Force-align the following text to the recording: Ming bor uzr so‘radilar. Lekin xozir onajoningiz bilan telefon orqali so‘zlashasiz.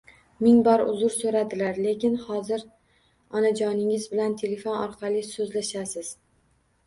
Ming 0.43 0.61
bor 0.67 0.81
uzr 0.91 1.11
so‘radilar. 1.15 1.75
Lekin 1.87 2.15
xozir 2.21 2.63
onajoningiz 3.41 4.07
bilan 4.15 4.35
telefon 4.41 4.79
orqali 4.89 5.21
so‘zlashasiz. 5.31 6.11